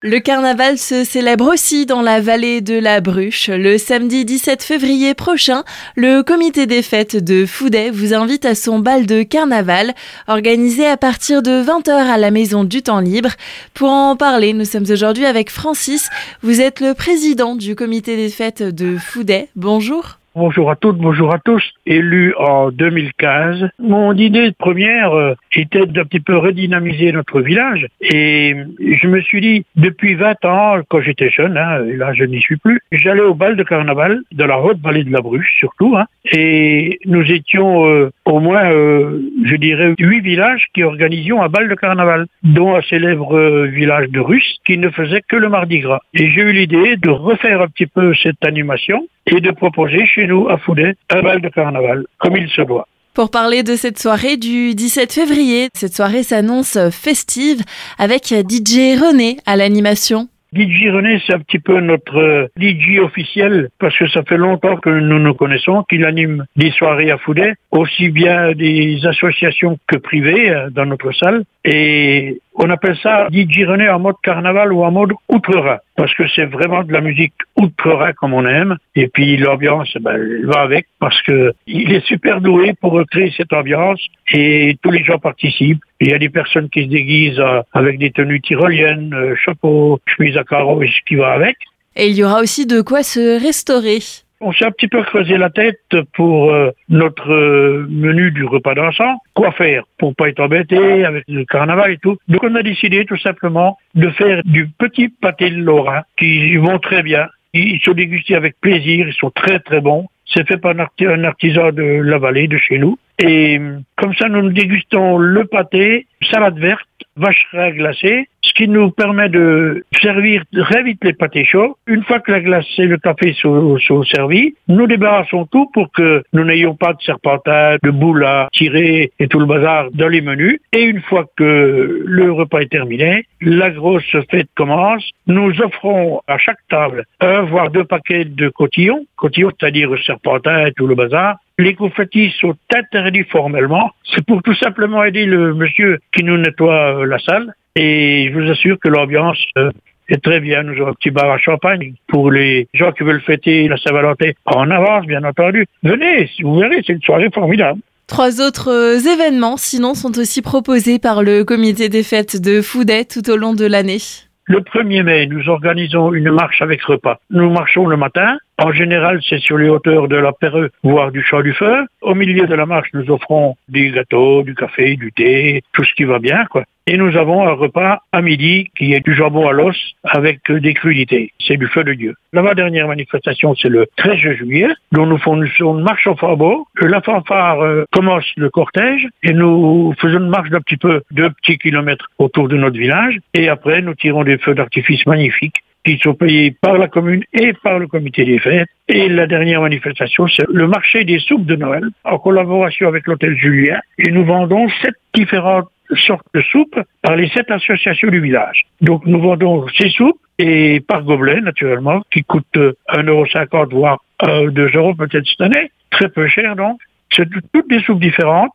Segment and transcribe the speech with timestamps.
[0.00, 3.48] Le carnaval se célèbre aussi dans la vallée de la Bruche.
[3.48, 5.64] Le samedi 17 février prochain,
[5.96, 9.96] le comité des fêtes de Foudet vous invite à son bal de carnaval,
[10.28, 13.30] organisé à partir de 20h à la Maison du Temps Libre.
[13.74, 16.08] Pour en parler, nous sommes aujourd'hui avec Francis.
[16.42, 19.48] Vous êtes le président du comité des fêtes de Foudet.
[19.56, 20.18] Bonjour.
[20.38, 21.64] Bonjour à toutes, bonjour à tous.
[21.84, 27.88] Élu en 2015, mon idée première euh, était d'un petit peu redynamiser notre village.
[28.00, 32.40] Et je me suis dit, depuis 20 ans, quand j'étais jeune, hein, là je n'y
[32.40, 35.96] suis plus, j'allais au bal de carnaval de la haute vallée de la Bruche surtout.
[35.96, 41.48] Hein, et nous étions euh, au moins, euh, je dirais, huit villages qui organisions un
[41.48, 45.80] bal de carnaval, dont un célèbre village de Russes qui ne faisait que le Mardi
[45.80, 46.02] Gras.
[46.14, 50.27] Et j'ai eu l'idée de refaire un petit peu cette animation et de proposer chez
[50.28, 52.86] nous un bal de carnaval, comme il se doit.
[53.14, 57.62] Pour parler de cette soirée du 17 février, cette soirée s'annonce festive
[57.98, 60.28] avec DJ René à l'animation.
[60.54, 64.88] DJ René, c'est un petit peu notre DJ officiel parce que ça fait longtemps que
[64.88, 70.50] nous nous connaissons, qu'il anime des soirées à Foudet, aussi bien des associations que privées
[70.50, 71.44] euh, dans notre salle.
[71.64, 76.26] Et on appelle ça DJ René en mode carnaval ou en mode outre parce que
[76.28, 78.76] c'est vraiment de la musique outre comme on aime.
[78.94, 83.32] Et puis l'ambiance, ben, elle va avec parce que il est super doué pour créer
[83.36, 84.00] cette ambiance
[84.32, 85.82] et tous les gens participent.
[86.00, 90.00] Il y a des personnes qui se déguisent euh, avec des tenues tyroliennes, euh, chapeau,
[90.06, 91.56] chemise à carreaux et ce qui va avec.
[91.96, 93.98] Et il y aura aussi de quoi se restaurer.
[94.40, 98.74] On s'est un petit peu creusé la tête pour euh, notre euh, menu du repas
[98.74, 99.20] dansant.
[99.34, 102.16] Quoi faire pour pas être embêté avec le carnaval et tout.
[102.28, 106.78] Donc on a décidé tout simplement de faire du petit pâté de lorrain qui vont
[106.78, 107.26] très bien.
[107.52, 110.06] Ils sont dégustés avec plaisir, ils sont très très bons.
[110.26, 112.96] C'est fait par un artisan de la vallée, de chez nous.
[113.18, 113.60] Et
[113.96, 119.84] comme ça, nous dégustons le pâté, salade verte, vacherin glacée, ce qui nous permet de
[120.00, 121.76] servir très vite les pâtés chauds.
[121.86, 126.22] Une fois que la glace et le café sont, servis, nous débarrassons tout pour que
[126.32, 130.20] nous n'ayons pas de serpentin, de boules à tirer et tout le bazar dans les
[130.20, 130.60] menus.
[130.72, 135.08] Et une fois que le repas est terminé, la grosse fête commence.
[135.26, 140.72] Nous offrons à chaque table un voire deux paquets de cotillons, cotillons c'est-à-dire serpentin et
[140.72, 143.90] tout le bazar, les confettis sont interdits formellement.
[144.14, 147.52] C'est pour tout simplement aider le monsieur qui nous nettoie la salle.
[147.76, 149.70] Et je vous assure que l'ambiance euh,
[150.08, 150.62] est très bien.
[150.62, 154.30] Nous avons un petit bar à champagne pour les gens qui veulent fêter la Saint-Valentin
[154.46, 155.66] en avance, bien entendu.
[155.82, 157.80] Venez, vous verrez, c'est une soirée formidable.
[158.06, 163.04] Trois autres euh, événements, sinon, sont aussi proposés par le comité des fêtes de Foudet
[163.04, 163.98] tout au long de l'année.
[164.46, 167.20] Le 1er mai, nous organisons une marche avec repas.
[167.28, 168.38] Nous marchons le matin.
[168.60, 171.86] En général, c'est sur les hauteurs de la Perreux, voire du Champ du Feu.
[172.02, 175.92] Au milieu de la marche, nous offrons des gâteaux, du café, du thé, tout ce
[175.92, 176.64] qui va bien, quoi.
[176.90, 180.72] Et nous avons un repas à midi qui est du jambon à l'os avec des
[180.72, 181.32] crudités.
[181.38, 182.14] C'est du feu de Dieu.
[182.32, 186.66] L'avant-dernière manifestation, c'est le 13 juillet, dont nous faisons une marche en farbeau.
[186.80, 191.28] La fanfare euh, commence le cortège et nous faisons une marche d'un petit peu, deux
[191.30, 193.18] petits kilomètres autour de notre village.
[193.34, 197.54] Et après, nous tirons des feux d'artifice magnifiques qui sont payés par la commune et
[197.54, 198.68] par le comité des fêtes.
[198.88, 203.34] Et la dernière manifestation, c'est le marché des soupes de Noël, en collaboration avec l'hôtel
[203.38, 203.78] Julien.
[203.96, 205.68] Et nous vendons sept différentes
[206.06, 208.66] sortes de soupes par les sept associations du village.
[208.82, 214.94] Donc nous vendons ces soupes et par gobelet naturellement, qui coûtent 1,50€ voire 2 euros
[214.94, 216.78] peut-être cette année, très peu cher donc.
[217.10, 218.50] C'est toutes des soupes différentes.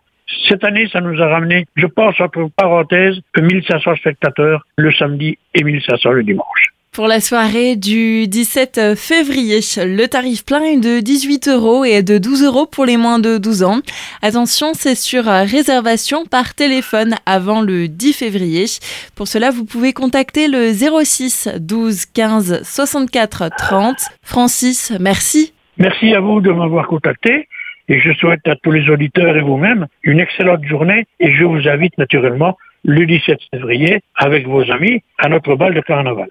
[0.47, 5.63] Cette année, ça nous a ramené, je pense, entre parenthèses, 1500 spectateurs le samedi et
[5.63, 6.73] 1500 le dimanche.
[6.93, 12.19] Pour la soirée du 17 février, le tarif plein est de 18 euros et de
[12.19, 13.79] 12 euros pour les moins de 12 ans.
[14.21, 18.65] Attention, c'est sur réservation par téléphone avant le 10 février.
[19.15, 23.95] Pour cela, vous pouvez contacter le 06 12 15 64 30.
[24.21, 25.51] Francis, merci.
[25.79, 27.47] Merci à vous de m'avoir contacté
[27.89, 31.67] et je souhaite à tous les auditeurs et vous-même une excellente journée et je vous
[31.67, 36.29] invite naturellement le 17 février avec vos amis à notre bal de carnaval.